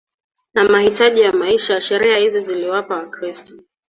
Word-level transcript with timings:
na 0.53 0.63
mahitaji 0.63 1.21
ya 1.21 1.31
maisha 1.31 1.81
Sheria 1.81 2.17
hizi 2.17 2.39
ziliwapa 2.39 2.95
Wakristo 2.95 3.55